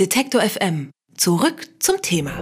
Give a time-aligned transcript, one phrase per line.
[0.00, 0.90] Detektor FM.
[1.16, 2.32] Zurück zum Thema.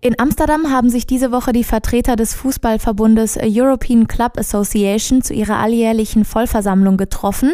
[0.00, 5.58] In Amsterdam haben sich diese Woche die Vertreter des Fußballverbundes European Club Association zu ihrer
[5.58, 7.52] alljährlichen Vollversammlung getroffen.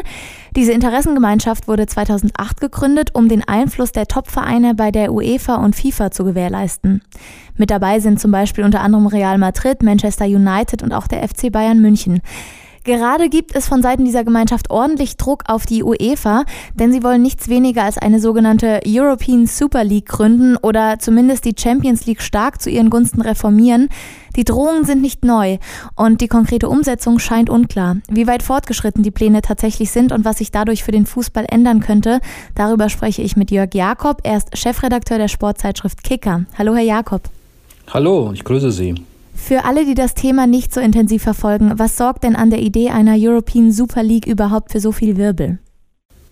[0.57, 6.11] Diese Interessengemeinschaft wurde 2008 gegründet, um den Einfluss der Topvereine bei der UEFA und FIFA
[6.11, 7.03] zu gewährleisten.
[7.59, 11.53] Mit dabei sind zum Beispiel unter anderem Real Madrid, Manchester United und auch der FC
[11.53, 12.23] Bayern München.
[12.85, 16.45] Gerade gibt es von Seiten dieser Gemeinschaft ordentlich Druck auf die UEFA,
[16.75, 21.55] denn sie wollen nichts weniger als eine sogenannte European Super League gründen oder zumindest die
[21.57, 23.89] Champions League stark zu ihren Gunsten reformieren.
[24.35, 25.59] Die Drohungen sind nicht neu
[25.95, 27.99] und die konkrete Umsetzung scheint unklar.
[28.09, 31.81] Wie weit fortgeschritten die Pläne tatsächlich sind und was sich dadurch für den Fußball ändern
[31.81, 32.21] könnte,
[32.57, 34.23] darüber spreche ich mit Jörg Jakob.
[34.25, 36.47] Er ist Chefredakteur der Sportzeitschrift Kicker.
[36.59, 37.23] Hallo, Herr Jakob.
[37.93, 38.95] Hallo, ich grüße Sie.
[39.45, 42.91] Für alle, die das Thema nicht so intensiv verfolgen, was sorgt denn an der Idee
[42.91, 45.59] einer European Super League überhaupt für so viel Wirbel?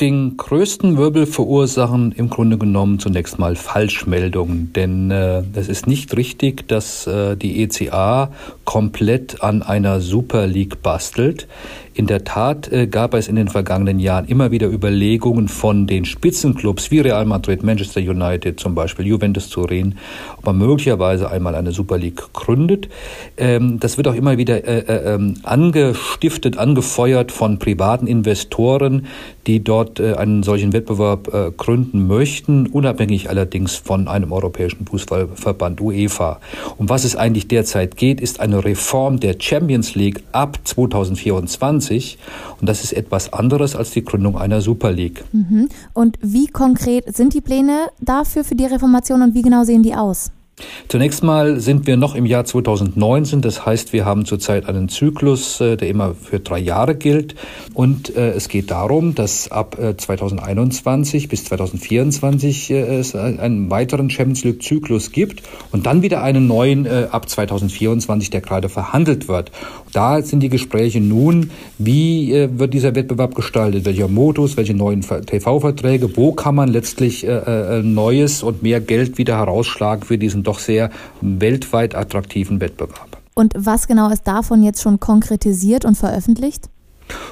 [0.01, 6.17] Den größten Wirbel verursachen im Grunde genommen zunächst mal Falschmeldungen, denn äh, es ist nicht
[6.17, 8.31] richtig, dass äh, die ECA
[8.65, 11.49] komplett an einer Super League bastelt.
[12.01, 16.07] In der Tat äh, gab es in den vergangenen Jahren immer wieder Überlegungen von den
[16.07, 19.97] Spitzenclubs wie Real Madrid, Manchester United zum Beispiel, Juventus Turin,
[20.39, 22.89] ob man möglicherweise einmal eine Super League gründet.
[23.37, 29.07] Ähm, das wird auch immer wieder äh, äh, ähm, angestiftet, angefeuert von privaten Investoren,
[29.47, 36.41] die dort einen solchen Wettbewerb gründen möchten, unabhängig allerdings von einem europäischen Fußballverband UEFA.
[36.77, 42.19] Um was es eigentlich derzeit geht, ist eine Reform der Champions League ab 2024 2020.
[42.61, 45.25] Und das ist etwas anderes als die Gründung einer Super League.
[45.33, 45.69] Mhm.
[45.93, 49.95] Und wie konkret sind die Pläne dafür für die Reformation und wie genau sehen die
[49.95, 50.31] aus?
[50.89, 53.43] Zunächst mal sind wir noch im Jahr 2019.
[53.43, 57.35] Das heißt, wir haben zurzeit einen Zyklus, äh, der immer für drei Jahre gilt.
[57.75, 64.45] Und äh, es geht darum, dass ab 2021 äh, bis 2024 es einen weiteren Champions
[64.45, 69.51] League Zyklus gibt und dann wieder einen neuen ab 2024, der gerade verhandelt wird.
[69.93, 76.17] Da sind die Gespräche nun, wie wird dieser Wettbewerb gestaltet, welcher Modus, welche neuen TV-Verträge,
[76.17, 77.27] wo kann man letztlich
[77.83, 80.91] Neues und mehr Geld wieder herausschlagen für diesen doch sehr
[81.21, 83.19] weltweit attraktiven Wettbewerb.
[83.35, 86.69] Und was genau ist davon jetzt schon konkretisiert und veröffentlicht?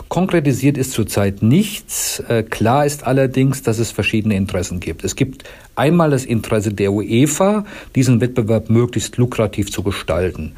[0.08, 2.20] Konkretisiert ist zurzeit nichts.
[2.28, 5.04] Äh, klar ist allerdings, dass es verschiedene Interessen gibt.
[5.04, 5.44] Es gibt
[5.76, 7.64] einmal das Interesse der UEFA,
[7.94, 10.52] diesen Wettbewerb möglichst lukrativ zu gestalten.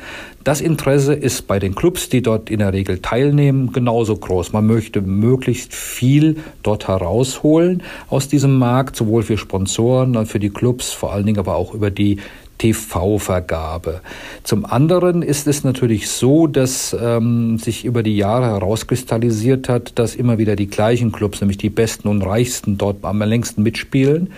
[0.45, 4.53] Das Interesse ist bei den Clubs, die dort in der Regel teilnehmen, genauso groß.
[4.53, 10.51] Man möchte möglichst viel dort herausholen aus diesem Markt, sowohl für Sponsoren, und für die
[10.51, 12.19] Clubs, vor allen Dingen aber auch über die
[12.61, 14.03] TV-Vergabe.
[14.43, 20.15] Zum anderen ist es natürlich so, dass ähm, sich über die Jahre herauskristallisiert hat, dass
[20.15, 24.33] immer wieder die gleichen Clubs, nämlich die besten und reichsten, dort am längsten mitspielen.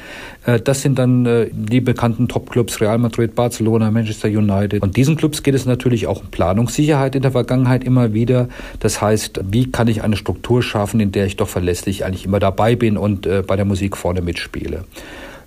[0.46, 4.82] Äh, das sind dann äh, die bekannten Top-Clubs Real Madrid, Barcelona, Manchester United.
[4.82, 8.48] Und diesen Clubs geht es natürlich auch um Planungssicherheit in der Vergangenheit immer wieder.
[8.78, 12.38] Das heißt, wie kann ich eine Struktur schaffen, in der ich doch verlässlich eigentlich immer
[12.38, 14.84] dabei bin und äh, bei der Musik vorne mitspiele.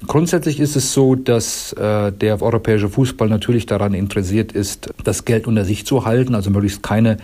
[0.08, 5.48] Grundsätzlich ist es so, dass äh, der europäische Fußball natürlich daran interessiert ist, das Geld
[5.48, 7.18] unter sich zu halten, also möglichst keine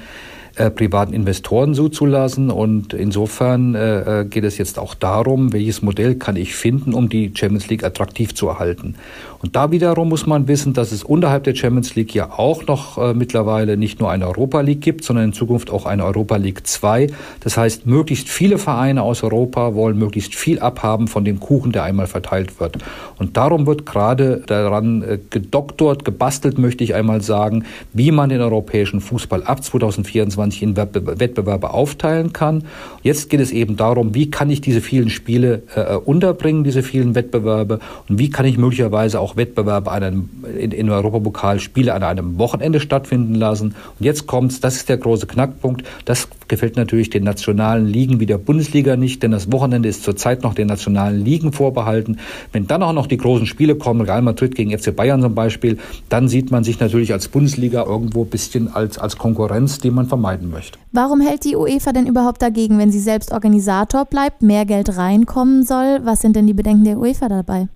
[0.55, 2.49] äh, privaten Investoren zuzulassen.
[2.49, 7.07] Und insofern äh, äh, geht es jetzt auch darum, welches Modell kann ich finden, um
[7.07, 8.95] die Champions League attraktiv zu erhalten.
[9.41, 13.15] Und da wiederum muss man wissen, dass es unterhalb der Champions League ja auch noch
[13.15, 17.07] mittlerweile nicht nur eine Europa League gibt, sondern in Zukunft auch eine Europa League 2.
[17.39, 21.85] Das heißt, möglichst viele Vereine aus Europa wollen möglichst viel abhaben von dem Kuchen, der
[21.85, 22.77] einmal verteilt wird.
[23.17, 27.63] Und darum wird gerade daran gedoktort, gebastelt, möchte ich einmal sagen,
[27.93, 32.65] wie man den europäischen Fußball ab 2024 in Wettbewerbe aufteilen kann.
[33.01, 37.15] Jetzt geht es eben darum, wie kann ich diese vielen Spiele äh, unterbringen, diese vielen
[37.15, 41.93] Wettbewerbe und wie kann ich möglicherweise auch auch Wettbewerbe an einem, in, in Europapokal Spiele
[41.93, 43.75] an einem Wochenende stattfinden lassen.
[43.99, 45.83] Und jetzt kommt's, das ist der große Knackpunkt.
[46.05, 50.43] Das gefällt natürlich den nationalen Ligen wie der Bundesliga nicht, denn das Wochenende ist zurzeit
[50.43, 52.19] noch den nationalen Ligen vorbehalten.
[52.51, 55.79] Wenn dann auch noch die großen Spiele kommen, Real Madrid gegen FC Bayern zum Beispiel,
[56.09, 60.05] dann sieht man sich natürlich als Bundesliga irgendwo ein bisschen als, als Konkurrenz, die man
[60.07, 60.77] vermeiden möchte.
[60.91, 65.63] Warum hält die UEFA denn überhaupt dagegen, wenn sie selbst Organisator bleibt, mehr Geld reinkommen
[65.63, 66.01] soll?
[66.03, 67.69] Was sind denn die Bedenken der UEFA dabei?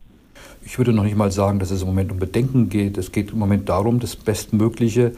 [0.66, 2.98] ich würde noch nicht mal sagen, dass es im Moment um Bedenken geht.
[2.98, 5.12] Es geht im Moment darum, das Bestmögliche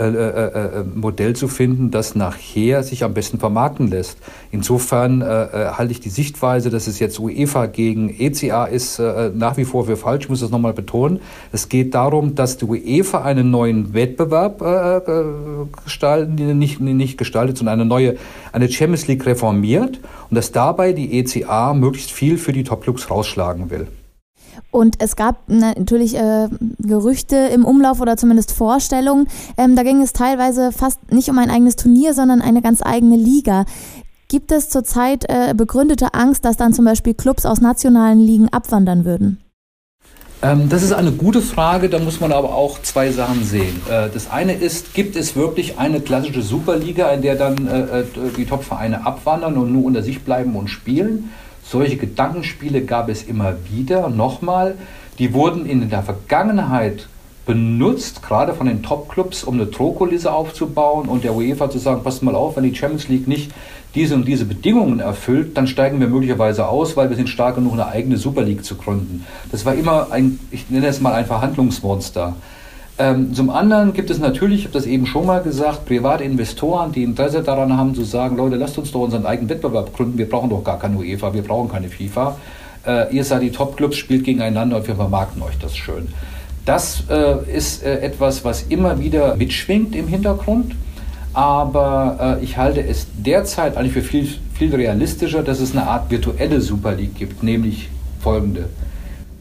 [0.00, 4.16] äh, äh, äh, Modell zu finden, das nachher sich am besten vermarkten lässt.
[4.50, 9.30] Insofern äh, äh, halte ich die Sichtweise, dass es jetzt UEFA gegen ECA ist, äh,
[9.34, 10.24] nach wie vor für falsch.
[10.24, 11.20] Ich muss das nochmal betonen.
[11.52, 14.60] Es geht darum, dass die UEFA einen neuen Wettbewerb
[15.84, 18.16] gestalten, nicht, nicht gestaltet, sondern eine neue,
[18.52, 20.00] eine Champions League reformiert
[20.30, 23.86] und dass dabei die ECA möglichst viel für die Top-Clubs rausschlagen will.
[24.70, 26.48] Und es gab natürlich äh,
[26.78, 29.28] Gerüchte im Umlauf oder zumindest Vorstellungen.
[29.56, 33.16] Ähm, da ging es teilweise fast nicht um ein eigenes Turnier, sondern eine ganz eigene
[33.16, 33.64] Liga.
[34.28, 39.04] Gibt es zurzeit äh, begründete Angst, dass dann zum Beispiel Clubs aus nationalen Ligen abwandern
[39.04, 39.38] würden?
[40.42, 43.82] Ähm, das ist eine gute Frage, da muss man aber auch zwei Sachen sehen.
[43.90, 48.04] Äh, das eine ist, gibt es wirklich eine klassische Superliga, in der dann äh, äh
[48.36, 51.30] die Top-Vereine abwandern und nur unter sich bleiben und spielen?
[51.70, 54.08] Solche Gedankenspiele gab es immer wieder.
[54.08, 54.74] Nochmal,
[55.20, 57.06] die wurden in der Vergangenheit
[57.46, 62.24] benutzt, gerade von den Top-Clubs, um eine Drohkulisse aufzubauen und der UEFA zu sagen, passt
[62.24, 63.52] mal auf, wenn die Champions League nicht
[63.94, 67.74] diese und diese Bedingungen erfüllt, dann steigen wir möglicherweise aus, weil wir sind stark genug,
[67.74, 69.24] eine eigene Super League zu gründen.
[69.52, 72.34] Das war immer ein, ich nenne es mal ein Verhandlungsmonster.
[73.00, 76.92] Ähm, zum anderen gibt es natürlich, ich habe das eben schon mal gesagt, private Investoren,
[76.92, 80.28] die Interesse daran haben zu sagen, Leute, lasst uns doch unseren eigenen Wettbewerb gründen, wir
[80.28, 82.36] brauchen doch gar keine UEFA, wir brauchen keine FIFA.
[82.86, 86.08] Äh, ihr seid die Top-Clubs, spielt gegeneinander und wir vermarkten euch das schön.
[86.66, 90.74] Das äh, ist äh, etwas, was immer wieder mitschwingt im Hintergrund,
[91.32, 96.10] aber äh, ich halte es derzeit eigentlich für viel, viel realistischer, dass es eine Art
[96.10, 97.88] virtuelle Super League gibt, nämlich
[98.20, 98.68] folgende.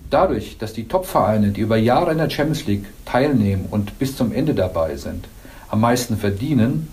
[0.10, 4.32] Dadurch, dass die Top-Vereine, die über Jahre in der Champions League teilnehmen und bis zum
[4.32, 5.28] Ende dabei sind,
[5.70, 6.88] am meisten verdienen,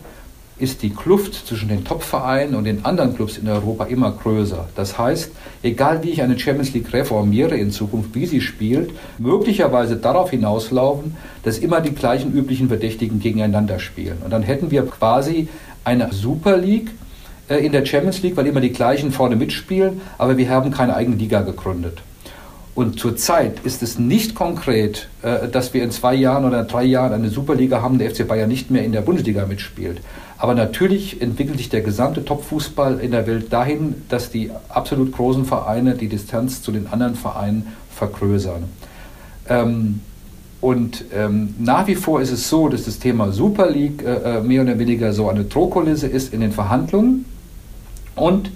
[0.59, 4.69] ist die Kluft zwischen den Top-Vereinen und den anderen Clubs in Europa immer größer.
[4.75, 5.31] Das heißt,
[5.63, 11.17] egal wie ich eine Champions League reformiere in Zukunft, wie sie spielt, möglicherweise darauf hinauslaufen,
[11.43, 14.19] dass immer die gleichen üblichen Verdächtigen gegeneinander spielen.
[14.25, 15.49] Und dann hätten wir quasi
[15.85, 16.91] eine Super League
[17.49, 20.97] äh, in der Champions League, weil immer die gleichen vorne mitspielen, aber wir haben keine
[20.97, 22.03] eigene Liga gegründet.
[22.77, 27.15] Und zurzeit ist es nicht konkret, äh, dass wir in zwei Jahren oder drei Jahren
[27.15, 30.03] eine Superliga haben, der FC Bayern nicht mehr in der Bundesliga mitspielt.
[30.37, 35.47] Aber natürlich entwickelt sich der gesamte Topfußball in der Welt dahin, dass die absolut großen
[35.47, 38.65] Vereine die Distanz zu den anderen Vereinen vergrößern.
[39.49, 40.01] Ähm,
[40.61, 44.41] und ähm, nach wie vor ist es so, dass das Thema Super League äh, äh
[44.43, 47.25] mehr oder weniger so eine Drohkulisse ist in den Verhandlungen.
[48.15, 48.51] Und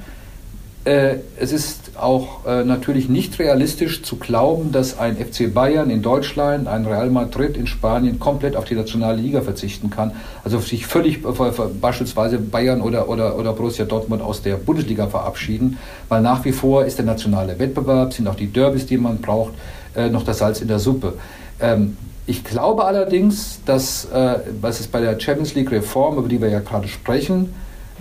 [0.82, 6.68] es ist auch äh, natürlich nicht realistisch zu glauben, dass ein FC Bayern in Deutschland,
[6.68, 10.12] ein Real Madrid in Spanien komplett auf die nationale Liga verzichten kann.
[10.44, 11.50] Also sich völlig äh,
[11.80, 15.78] beispielsweise Bayern oder, oder, oder Borussia Dortmund aus der Bundesliga verabschieden,
[16.08, 19.54] weil nach wie vor ist der nationale Wettbewerb, sind auch die Derbys, die man braucht,
[19.94, 21.14] äh, noch das Salz in der Suppe.
[21.60, 21.96] Ähm,
[22.26, 26.48] ich glaube allerdings, dass, äh, was es bei der Champions League Reform, über die wir
[26.48, 27.52] ja gerade sprechen,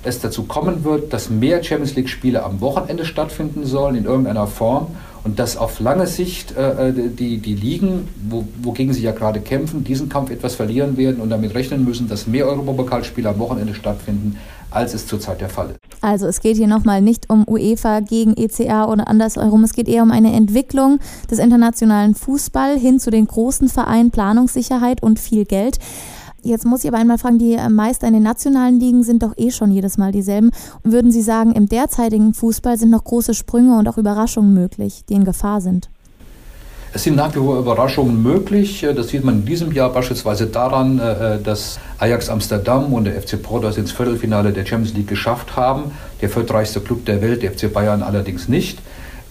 [0.04, 4.88] es dazu kommen wird, dass mehr Champions League-Spiele am Wochenende stattfinden sollen in irgendeiner Form
[5.24, 9.42] und dass auf lange Sicht äh, äh, die, die Ligen, wo, wogegen sie ja gerade
[9.42, 13.74] kämpfen, diesen Kampf etwas verlieren werden und damit rechnen müssen, dass mehr Europapokalspiele am Wochenende
[13.74, 14.38] stattfinden,
[14.72, 15.80] als es zurzeit der Fall ist.
[16.02, 20.04] Also es geht hier nochmal nicht um UEFA gegen ECA oder andersherum, es geht eher
[20.04, 21.00] um eine Entwicklung
[21.30, 25.80] des internationalen Fußball hin zu den großen Vereinen, Planungssicherheit und viel Geld.
[26.44, 29.51] Jetzt muss ich aber einmal fragen, die Meister in den nationalen Ligen sind doch eh
[29.51, 30.51] schon jedes Mal dieselben.
[30.83, 35.03] Und würden Sie sagen, im derzeitigen Fußball sind noch große Sprünge und auch Überraschungen möglich,
[35.09, 35.89] die in Gefahr sind?
[36.91, 38.86] Es sind nach wie vor Überraschungen möglich.
[38.95, 43.42] Das sieht man in diesem Jahr beispielsweise daran, äh, dass Ajax Amsterdam und der FC
[43.42, 45.92] Porto ins Viertelfinale der Champions League geschafft haben.
[46.21, 48.80] Der viertreichste Club der Welt, der FC Bayern allerdings nicht.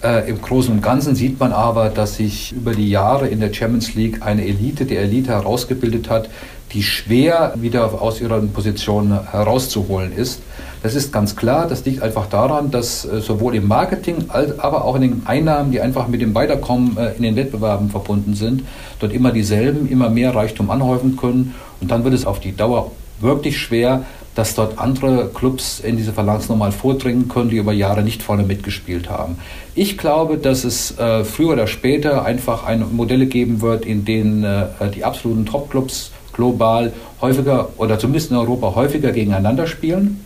[0.01, 3.53] Äh, Im Großen und Ganzen sieht man aber, dass sich über die Jahre in der
[3.53, 6.29] Champions League eine Elite der Elite herausgebildet hat,
[6.71, 10.41] die schwer wieder aus ihrer Position herauszuholen ist.
[10.83, 11.67] Das ist ganz klar.
[11.67, 15.71] Das liegt einfach daran, dass äh, sowohl im Marketing, als aber auch in den Einnahmen,
[15.71, 18.63] die einfach mit dem Weiterkommen äh, in den Wettbewerben verbunden sind,
[18.99, 21.55] dort immer dieselben, immer mehr Reichtum anhäufen können.
[21.81, 24.05] Und dann wird es auf die Dauer wirklich schwer,
[24.39, 28.43] dass dort andere Clubs in diese Phalanx nochmal vordringen können, die über Jahre nicht vorne
[28.43, 29.37] mitgespielt haben.
[29.75, 34.45] Ich glaube, dass es äh, früher oder später einfach eine Modelle geben wird, in denen
[34.45, 40.23] äh, die absoluten Top-Clubs global häufiger oder zumindest in Europa häufiger gegeneinander spielen,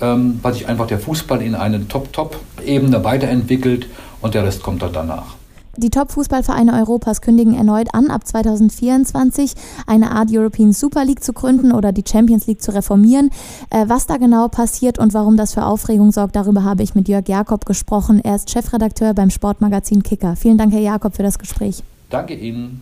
[0.00, 3.86] ähm, weil sich einfach der Fußball in eine Top-Top-Ebene weiterentwickelt
[4.20, 5.36] und der Rest kommt dann danach.
[5.76, 9.54] Die Top-Fußballvereine Europas kündigen erneut an, ab 2024
[9.86, 13.30] eine Art European Super League zu gründen oder die Champions League zu reformieren.
[13.70, 17.08] Äh, was da genau passiert und warum das für Aufregung sorgt, darüber habe ich mit
[17.08, 18.20] Jörg Jakob gesprochen.
[18.22, 20.36] Er ist Chefredakteur beim Sportmagazin Kicker.
[20.36, 21.82] Vielen Dank, Herr Jakob, für das Gespräch.
[22.10, 22.80] Danke Ihnen.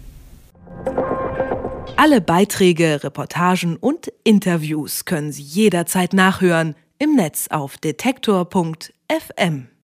[1.97, 9.73] Alle Beiträge, Reportagen und Interviews können Sie jederzeit nachhören im Netz auf detektor.fm.